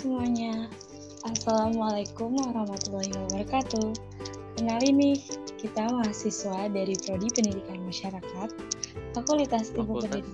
[0.00, 0.64] semuanya,
[1.28, 3.92] Assalamualaikum warahmatullahi wabarakatuh.
[4.56, 5.20] Kenalin nih,
[5.60, 8.48] kita mahasiswa dari Prodi Pendidikan Masyarakat,
[9.12, 10.00] Fakultas Ilmu.
[10.00, 10.24] Pendidikan.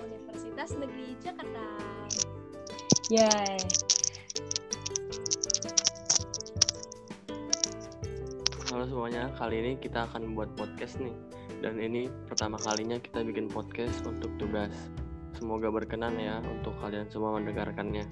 [0.00, 1.64] Universitas Negeri Jakarta.
[3.12, 3.60] Yay.
[8.72, 11.12] Halo semuanya, kali ini kita akan membuat podcast nih.
[11.60, 14.72] Dan ini pertama kalinya kita bikin podcast untuk tugas.
[15.36, 18.08] Semoga berkenan ya untuk kalian semua mendengarkannya.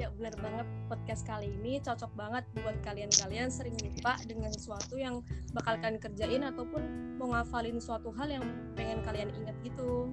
[0.00, 5.20] Ya benar banget podcast kali ini cocok banget buat kalian-kalian sering lupa dengan sesuatu yang
[5.52, 6.82] bakal kalian kerjain ataupun
[7.20, 8.44] mau ngafalin suatu hal yang
[8.80, 10.08] pengen kalian ingat gitu.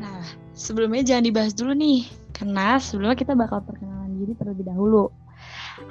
[0.00, 0.24] Nah,
[0.56, 5.12] sebelumnya jangan dibahas dulu nih, karena sebelumnya kita bakal perkenalan diri terlebih dahulu.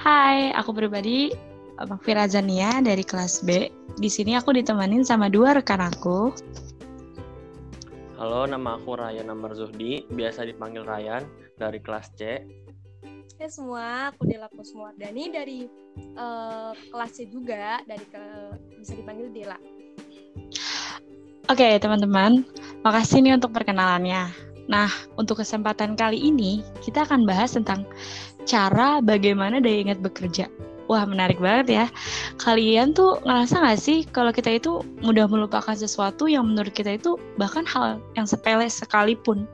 [0.01, 1.29] Hai, aku pribadi
[1.77, 3.69] Makfira Zania dari kelas B.
[4.01, 6.33] Di sini aku ditemenin sama dua rekan aku.
[8.13, 11.25] Halo, nama aku Ryan Amar Zuhdi, biasa dipanggil Ryan
[11.57, 12.45] dari kelas C.
[13.41, 15.65] Hai semua, aku Dela Kusmuardani dari
[15.97, 18.23] eh, kelas C juga, dari ke
[18.77, 19.57] bisa dipanggil Dela.
[21.49, 22.45] Oke, teman-teman.
[22.85, 24.29] Makasih nih untuk perkenalannya.
[24.69, 27.81] Nah, untuk kesempatan kali ini, kita akan bahas tentang
[28.45, 30.45] cara bagaimana daya ingat bekerja.
[30.91, 31.85] Wah, menarik banget ya.
[32.43, 37.15] Kalian tuh ngerasa nggak sih kalau kita itu mudah melupakan sesuatu yang menurut kita itu
[37.39, 39.47] bahkan hal yang sepele sekalipun?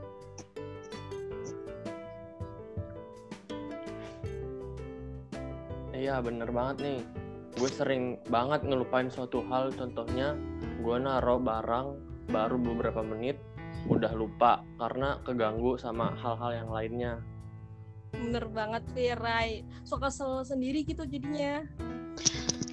[5.94, 7.00] Iya, bener banget nih.
[7.54, 10.34] Gue sering banget ngelupain suatu hal, contohnya
[10.82, 11.86] gue naro barang
[12.32, 13.38] baru beberapa menit
[13.86, 17.12] udah lupa karena keganggu sama hal-hal yang lainnya.
[18.14, 21.62] Bener banget Firai, suka kesel sendiri gitu jadinya.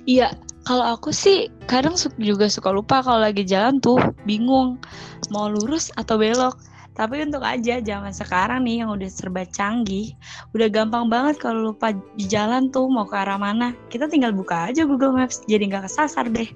[0.08, 0.32] Iya,
[0.64, 4.80] kalau aku sih kadang juga suka lupa kalau lagi jalan tuh bingung
[5.32, 6.56] mau lurus atau belok.
[6.98, 10.18] Tapi untuk aja zaman sekarang nih yang udah serba canggih,
[10.58, 13.78] udah gampang banget kalau lupa di jalan tuh mau ke arah mana.
[13.94, 16.50] Kita tinggal buka aja Google Maps, jadi nggak kesasar deh.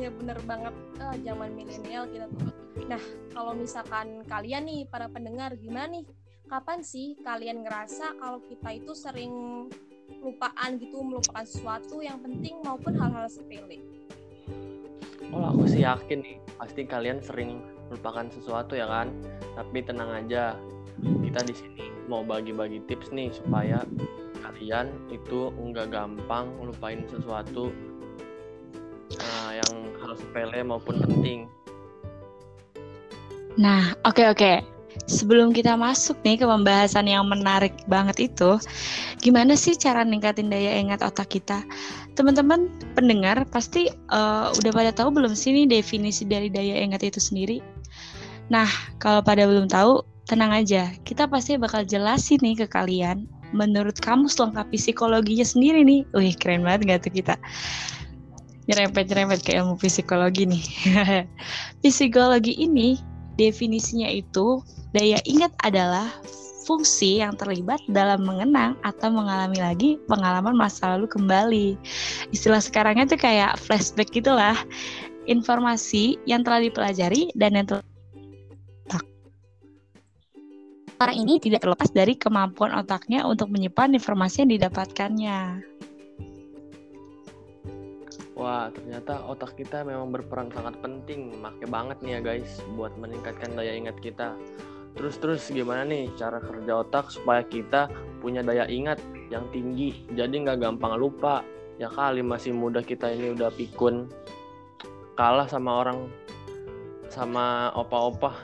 [0.00, 0.72] Ya bener banget
[1.04, 2.48] eh, zaman milenial kita tuh.
[2.88, 3.02] Nah
[3.36, 6.08] kalau misalkan kalian nih para pendengar gimana nih?
[6.52, 9.32] Kapan sih kalian ngerasa kalau kita itu sering
[10.20, 13.80] lupaan gitu melupakan sesuatu yang penting maupun hal-hal sepele?
[15.32, 19.08] Kalau aku sih yakin nih, pasti kalian sering melupakan sesuatu ya kan.
[19.56, 20.52] Tapi tenang aja,
[21.00, 23.80] kita di sini mau bagi-bagi tips nih supaya
[24.44, 27.72] kalian itu nggak gampang lupain sesuatu
[29.16, 29.72] nah, yang
[30.04, 31.48] hal sepele maupun penting.
[33.56, 34.71] Nah, oke oke.
[35.10, 38.58] Sebelum kita masuk nih ke pembahasan yang menarik banget itu,
[39.18, 41.62] gimana sih cara ningkatin daya ingat otak kita?
[42.14, 47.18] Teman-teman pendengar pasti eh, udah pada tahu belum sih nih definisi dari daya ingat itu
[47.18, 47.58] sendiri?
[48.52, 48.68] Nah,
[49.00, 50.92] kalau pada belum tahu, tenang aja.
[51.02, 53.26] Kita pasti bakal jelasin nih ke kalian.
[53.52, 56.08] Menurut kamu lengkap psikologinya sendiri nih.
[56.16, 57.34] Wih, keren banget gak tuh kita?
[58.70, 60.64] Nyerempet-nyerempet ke ilmu psikologi nih.
[61.82, 62.96] Psikologi ini
[63.36, 66.08] definisinya itu daya ingat adalah
[66.62, 71.68] fungsi yang terlibat dalam mengenang atau mengalami lagi pengalaman masa lalu kembali.
[72.30, 74.54] Istilah sekarangnya tuh kayak flashback gitulah.
[75.26, 77.82] Informasi yang telah dipelajari dan yang telah.
[81.02, 85.38] Orang ini tidak terlepas dari kemampuan otaknya untuk menyimpan informasi yang didapatkannya.
[88.38, 93.54] Wah, ternyata otak kita memang berperan sangat penting, make banget nih ya guys, buat meningkatkan
[93.54, 94.34] daya ingat kita.
[94.92, 97.88] Terus-terus gimana nih cara kerja otak supaya kita
[98.20, 99.00] punya daya ingat
[99.32, 101.40] yang tinggi, jadi nggak gampang lupa.
[101.80, 104.06] Ya kali masih muda kita ini udah pikun,
[105.16, 106.12] kalah sama orang,
[107.08, 108.36] sama opa-opa.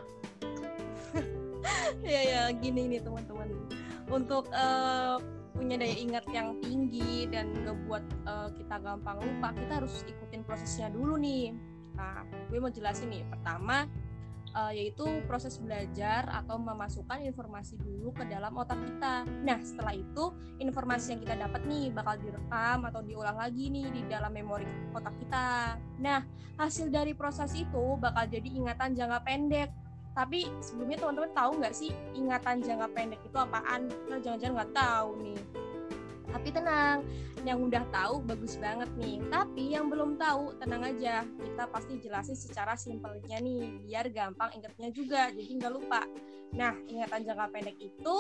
[2.03, 3.53] ya ya gini nih teman-teman.
[4.08, 5.16] Untuk eh,
[5.53, 10.88] punya daya ingat yang tinggi dan ngebuat eh, kita gampang lupa, kita harus ikutin prosesnya
[10.88, 11.52] dulu nih.
[11.94, 13.23] Nah, gue mau jelasin nih.
[13.26, 13.84] Pertama,
[14.55, 19.27] eh, yaitu proses belajar atau memasukkan informasi dulu ke dalam otak kita.
[19.45, 24.03] Nah, setelah itu informasi yang kita dapat nih bakal direkam atau diulang lagi nih di
[24.06, 25.77] dalam memori otak kita.
[26.00, 26.25] Nah,
[26.56, 29.71] hasil dari proses itu bakal jadi ingatan jangka pendek.
[30.19, 33.87] Tapi sebelumnya teman-teman tahu nggak sih ingatan jangka pendek itu apaan?
[34.11, 35.68] Nah, jangan-jangan nggak tahu nih.
[36.28, 37.04] Tapi tenang,
[37.46, 39.22] yang udah tahu bagus banget nih.
[39.32, 44.88] Tapi yang belum tahu tenang aja, kita pasti jelasin secara simpelnya nih, biar gampang ingetnya
[44.92, 46.04] juga, jadi nggak lupa.
[46.56, 48.16] Nah, ingatan jangka pendek itu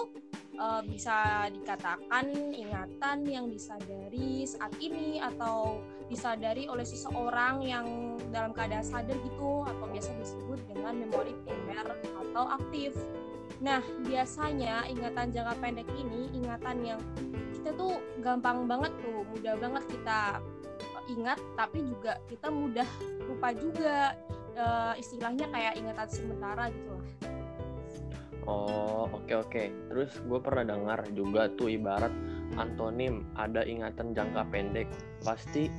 [0.60, 5.80] uh, bisa dikatakan ingatan yang disadari saat ini atau
[6.12, 7.86] disadari oleh seseorang yang
[8.28, 12.92] dalam keadaan sadar gitu atau biasa disebut dengan memori primer atau aktif.
[13.58, 17.00] Nah, biasanya ingatan jangka pendek ini ingatan yang
[17.58, 20.38] kita tuh gampang banget tuh, mudah banget kita
[20.78, 22.88] eh, ingat, tapi juga kita mudah
[23.26, 24.14] lupa juga.
[24.58, 24.66] E,
[24.98, 27.06] istilahnya kayak ingatan sementara gitu lah.
[28.48, 29.50] Oh, oke okay, oke.
[29.50, 29.66] Okay.
[29.86, 32.10] Terus gue pernah dengar juga tuh ibarat
[32.58, 34.90] antonim ada ingatan jangka pendek.
[35.22, 35.70] Pasti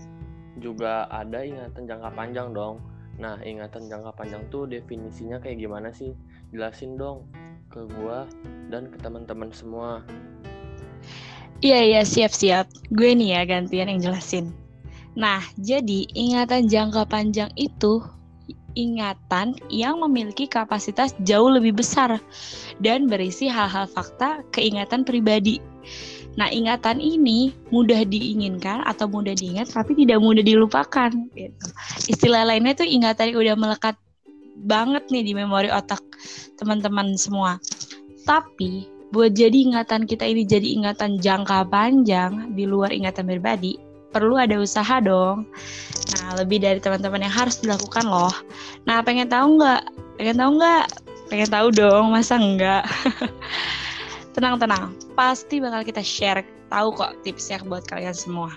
[0.64, 2.80] juga ada ingatan jangka panjang dong.
[3.20, 6.16] Nah, ingatan jangka panjang tuh definisinya kayak gimana sih?
[6.56, 7.28] Jelasin dong
[7.70, 8.20] ke gue
[8.74, 10.02] dan ke teman-teman semua.
[11.60, 12.66] Iya iya siap siap.
[12.92, 14.52] Gue nih ya gantian yang jelasin.
[15.20, 18.00] Nah, jadi ingatan jangka panjang itu
[18.78, 22.22] ingatan yang memiliki kapasitas jauh lebih besar
[22.80, 25.60] dan berisi hal-hal fakta keingatan pribadi.
[26.40, 31.68] Nah, ingatan ini mudah diinginkan atau mudah diingat tapi tidak mudah dilupakan gitu.
[32.08, 34.00] Istilah lainnya tuh ingatan yang udah melekat
[34.66, 36.02] banget nih di memori otak
[36.60, 37.60] teman-teman semua.
[38.28, 43.80] Tapi buat jadi ingatan kita ini jadi ingatan jangka panjang di luar ingatan pribadi,
[44.14, 45.50] perlu ada usaha dong.
[46.14, 48.34] Nah, lebih dari teman-teman yang harus dilakukan loh.
[48.86, 49.82] Nah, pengen tahu nggak?
[50.22, 50.86] Pengen tahu nggak?
[51.30, 52.84] Pengen tahu dong, masa enggak?
[54.38, 58.54] Tenang-tenang, pasti bakal kita share tahu kok tipsnya buat kalian semua.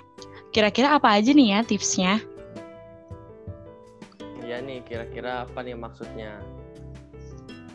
[0.53, 2.21] Kira-kira apa aja nih ya tipsnya?
[4.63, 6.39] Nih, kira-kira apa nih maksudnya?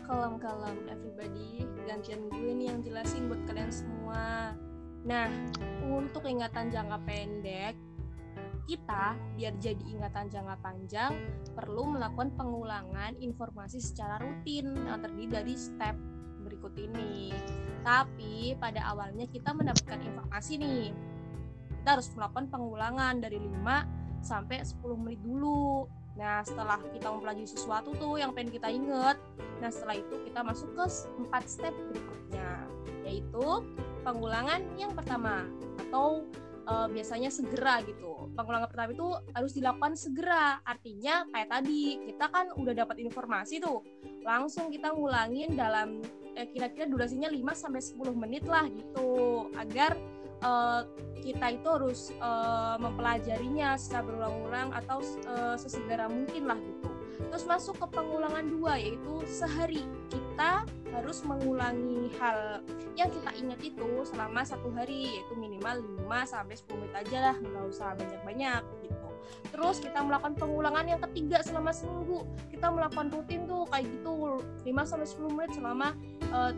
[0.08, 4.56] Kalem-kalem everybody gantian gue nih yang jelasin buat kalian semua.
[5.04, 5.28] Nah,
[5.84, 7.76] untuk ingatan jangka pendek,
[8.68, 11.12] kita biar jadi ingatan jangka panjang
[11.56, 15.96] perlu melakukan pengulangan informasi secara rutin yang terdiri dari step
[16.44, 17.32] berikut ini.
[17.80, 20.92] Tapi pada awalnya kita mendapatkan informasi nih.
[21.80, 25.88] Kita harus melakukan pengulangan dari 5 sampai 10 menit dulu.
[26.18, 29.16] Nah, setelah kita mempelajari sesuatu tuh yang pengen kita inget,
[29.62, 30.84] nah setelah itu kita masuk ke
[31.22, 32.66] empat step berikutnya,
[33.06, 33.46] yaitu
[34.02, 35.46] pengulangan yang pertama
[35.78, 36.26] atau
[36.66, 38.34] e, biasanya segera gitu.
[38.34, 43.86] Pengulangan pertama itu harus dilakukan segera, artinya kayak tadi kita kan udah dapat informasi tuh,
[44.26, 46.02] langsung kita ngulangin dalam
[46.34, 49.94] eh, kira-kira durasinya 5 sampai 10 menit lah gitu, agar
[50.42, 50.82] uh,
[51.18, 56.88] kita itu harus uh, mempelajarinya secara berulang-ulang atau uh, sesegera mungkin lah gitu.
[57.18, 60.64] Terus masuk ke pengulangan dua yaitu sehari kita
[60.94, 62.62] harus mengulangi hal
[62.96, 67.36] yang kita ingat itu selama satu hari yaitu minimal 5 sampai 10 menit aja lah
[67.36, 69.08] nggak usah banyak-banyak gitu.
[69.52, 72.24] Terus kita melakukan pengulangan yang ketiga selama seminggu.
[72.48, 75.88] Kita melakukan rutin tuh kayak gitu 5 sampai 10 menit selama
[76.32, 76.52] uh,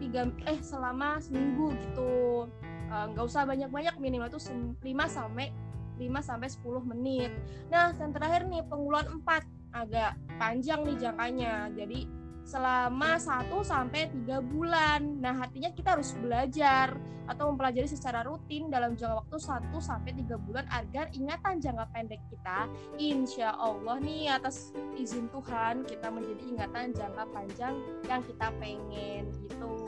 [0.00, 2.48] tiga eh selama seminggu gitu
[2.90, 5.54] nggak uh, usah banyak-banyak minimal tuh 5 sampai
[6.00, 7.30] 5 sampai 10 menit.
[7.68, 10.10] Nah, yang terakhir nih pengulangan 4 agak
[10.40, 11.68] panjang nih jangkanya.
[11.76, 12.08] Jadi
[12.42, 15.00] selama 1 sampai 3 bulan.
[15.20, 16.96] Nah, artinya kita harus belajar
[17.30, 22.18] atau mempelajari secara rutin dalam jangka waktu 1 sampai 3 bulan agar ingatan jangka pendek
[22.26, 22.66] kita
[22.98, 27.78] insya Allah nih atas izin Tuhan kita menjadi ingatan jangka panjang
[28.10, 29.86] yang kita pengen gitu.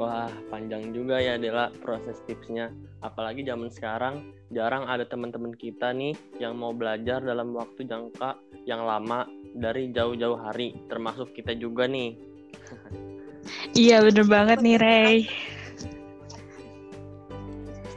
[0.00, 2.72] Wah, panjang juga ya Dela proses tipsnya.
[3.04, 8.88] Apalagi zaman sekarang jarang ada teman-teman kita nih yang mau belajar dalam waktu jangka yang
[8.88, 12.16] lama dari jauh-jauh hari, termasuk kita juga nih.
[13.72, 15.16] Iya, bener banget nih, Ray.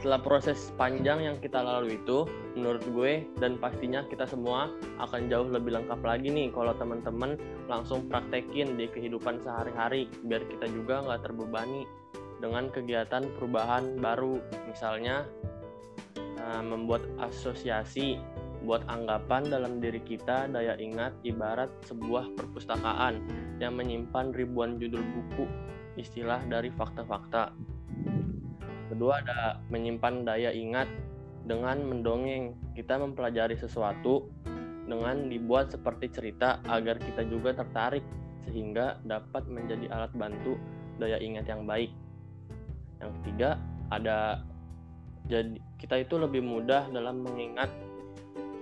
[0.04, 2.28] Setelah proses panjang yang kita lalui itu,
[2.60, 4.68] menurut gue dan pastinya kita semua
[5.00, 7.40] akan jauh lebih lengkap lagi nih kalau teman-teman
[7.72, 11.88] langsung praktekin di kehidupan sehari-hari biar kita juga nggak terbebani
[12.36, 14.44] dengan kegiatan perubahan baru.
[14.68, 15.24] Misalnya
[16.36, 18.20] uh, membuat asosiasi
[18.60, 23.24] buat anggapan dalam diri kita daya ingat ibarat sebuah perpustakaan
[23.56, 25.48] yang menyimpan ribuan judul buku
[25.96, 27.56] istilah dari fakta-fakta
[28.88, 30.88] Kedua ada menyimpan daya ingat
[31.44, 32.56] dengan mendongeng.
[32.76, 34.28] Kita mempelajari sesuatu
[34.84, 38.04] dengan dibuat seperti cerita agar kita juga tertarik
[38.44, 40.60] sehingga dapat menjadi alat bantu
[41.00, 41.92] daya ingat yang baik.
[43.00, 43.50] Yang ketiga
[43.88, 44.44] ada
[45.24, 47.72] jadi kita itu lebih mudah dalam mengingat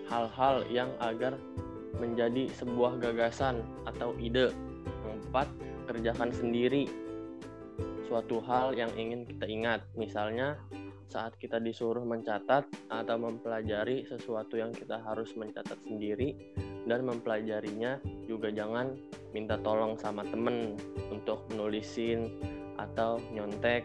[0.07, 1.35] hal-hal yang agar
[1.99, 4.55] menjadi sebuah gagasan atau ide.
[5.03, 5.49] Yang empat,
[5.91, 6.87] kerjakan sendiri
[8.07, 9.81] suatu hal yang ingin kita ingat.
[9.95, 10.59] Misalnya,
[11.13, 16.33] saat kita disuruh mencatat atau mempelajari sesuatu yang kita harus mencatat sendiri
[16.89, 18.97] dan mempelajarinya juga jangan
[19.37, 20.75] minta tolong sama temen
[21.13, 22.33] untuk menulisin
[22.81, 23.85] atau nyontek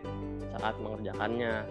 [0.56, 1.68] saat mengerjakannya.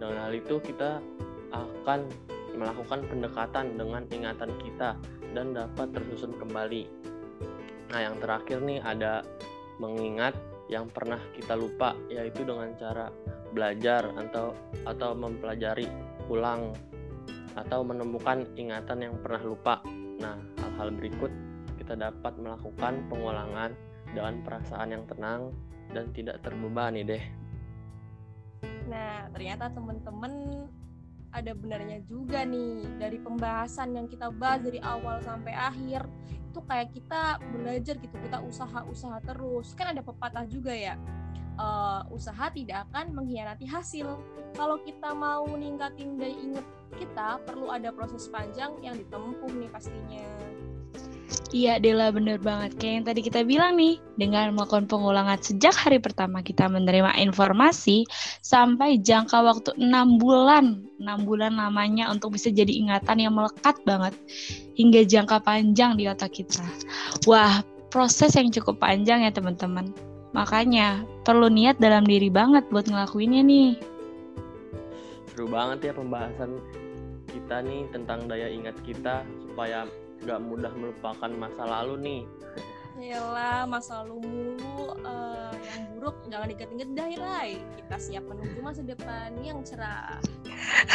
[0.00, 1.04] Dengan hal itu kita
[1.52, 2.08] akan
[2.56, 4.96] melakukan pendekatan dengan ingatan kita
[5.36, 6.88] dan dapat tersusun kembali.
[7.92, 9.22] Nah, yang terakhir nih ada
[9.76, 10.32] mengingat
[10.70, 13.10] yang pernah kita lupa yaitu dengan cara
[13.50, 14.54] belajar atau
[14.86, 15.90] atau mempelajari
[16.30, 16.70] ulang
[17.58, 19.82] atau menemukan ingatan yang pernah lupa.
[20.22, 21.32] Nah, hal-hal berikut
[21.82, 23.74] kita dapat melakukan pengulangan
[24.14, 25.50] dengan perasaan yang tenang
[25.90, 27.24] dan tidak terbebani deh.
[28.86, 30.32] Nah, ternyata teman-teman
[31.30, 36.06] ada benarnya juga nih dari pembahasan yang kita bahas dari awal sampai akhir
[36.50, 40.98] itu kayak kita belajar gitu kita usaha-usaha terus kan ada pepatah juga ya
[41.60, 44.16] uh, usaha tidak akan mengkhianati hasil.
[44.56, 46.66] Kalau kita mau ningkatin daya ingat
[46.98, 50.24] kita, perlu ada proses panjang yang ditempuh nih pastinya.
[51.50, 52.78] Iya Dela bener banget.
[52.78, 58.06] Kayak yang tadi kita bilang nih dengan melakukan pengulangan sejak hari pertama kita menerima informasi
[58.38, 64.14] sampai jangka waktu 6 bulan 6 bulan lamanya untuk bisa jadi ingatan yang melekat banget
[64.78, 66.62] hingga jangka panjang di otak kita.
[67.26, 69.90] Wah proses yang cukup panjang ya teman-teman.
[70.30, 73.74] Makanya perlu niat dalam diri banget buat ngelakuinnya nih.
[75.34, 76.62] Seru banget ya pembahasan
[77.26, 79.90] kita nih tentang daya ingat kita supaya
[80.24, 82.22] gak mudah melupakan masa lalu nih.
[83.00, 87.50] Yalah, masa lalu mulu uh, yang buruk jangan diinget-inget dah Rai.
[87.80, 90.20] Kita siap menuju masa depan yang cerah.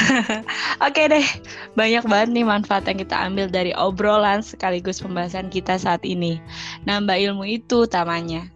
[0.86, 1.26] Oke deh,
[1.74, 6.38] banyak banget nih manfaat yang kita ambil dari obrolan sekaligus pembahasan kita saat ini.
[6.86, 8.54] Nambah ilmu itu utamanya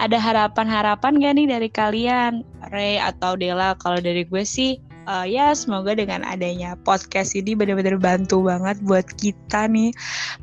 [0.00, 2.32] ada harapan-harapan gak nih dari kalian,
[2.72, 3.76] Ray atau Dela?
[3.76, 9.06] Kalau dari gue sih, uh, ya semoga dengan adanya podcast ini benar-benar bantu banget buat
[9.18, 9.90] kita nih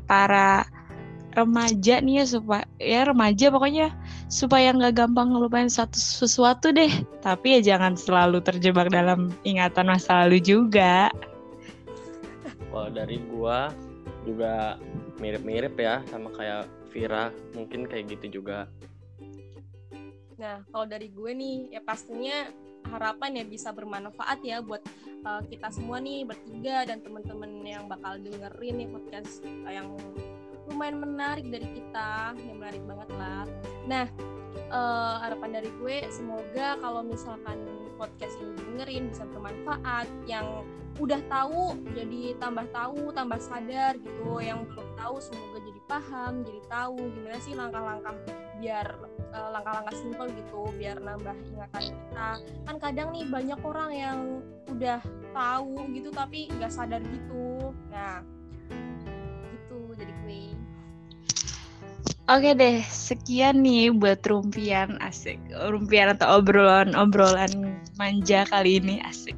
[0.04, 0.68] para
[1.32, 3.88] remaja nih ya supaya ya remaja pokoknya
[4.28, 6.92] supaya nggak gampang ngelupain satu sesuatu deh.
[7.24, 11.08] Tapi ya jangan selalu terjebak dalam ingatan masa lalu juga.
[12.68, 13.72] Kalau dari gua
[14.26, 14.76] juga
[15.22, 18.68] mirip-mirip ya sama kayak Vira mungkin kayak gitu juga.
[20.38, 22.46] Nah, kalau dari gue nih, ya pastinya
[22.90, 24.82] harapan ya bisa bermanfaat ya buat
[25.24, 29.94] uh, kita semua nih bertiga dan teman-teman yang bakal dengerin nih podcast yang
[30.68, 33.44] lumayan menarik dari kita, yang menarik banget lah.
[33.88, 34.06] Nah,
[34.68, 37.56] uh, harapan dari gue semoga kalau misalkan
[37.98, 40.62] podcast ini dengerin bisa bermanfaat, yang
[40.98, 46.60] udah tahu jadi tambah tahu, tambah sadar gitu, yang belum tahu semoga jadi paham, jadi
[46.70, 48.14] tahu gimana sih langkah-langkah
[48.58, 48.86] biar
[49.30, 52.28] uh, langkah-langkah simpel gitu biar nambah ingatan kita.
[52.66, 54.18] Kan kadang nih banyak orang yang
[54.66, 54.98] udah
[55.30, 57.70] tahu gitu tapi nggak sadar gitu.
[57.94, 58.37] Nah
[62.28, 65.40] Oke deh, sekian nih buat rumpian asik.
[65.48, 69.32] Rumpian atau obrolan-obrolan manja kali ini asik.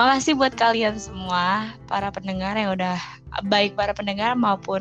[0.00, 2.96] Makasih buat kalian semua, para pendengar yang udah
[3.44, 4.80] baik para pendengar maupun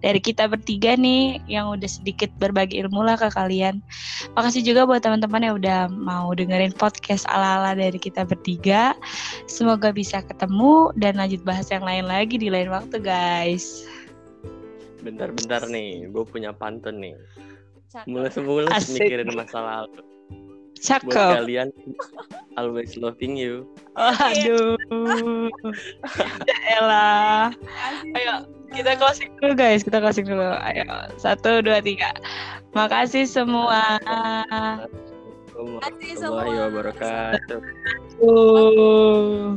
[0.00, 3.84] dari kita bertiga nih yang udah sedikit berbagi ilmu lah ke kalian.
[4.32, 8.96] Makasih juga buat teman-teman yang udah mau dengerin podcast ala-ala dari kita bertiga.
[9.44, 13.84] Semoga bisa ketemu dan lanjut bahas yang lain lagi di lain waktu guys.
[15.06, 17.14] Bentar-bentar nih, gue punya pantun nih.
[18.10, 20.02] Mulai-mulai mikirin masa lalu.
[20.76, 21.08] Cakep.
[21.08, 21.68] Buat kalian,
[22.60, 23.70] always loving you.
[23.96, 24.76] Oh, aduh.
[26.76, 27.48] Elah.
[28.12, 28.44] Ayo,
[28.76, 30.84] kita closing dulu guys kita closing dulu ayo
[31.16, 32.10] satu dua tiga
[32.74, 34.00] makasih semua
[35.56, 37.60] makasih semua wabarakatuh
[38.20, 39.56] uh.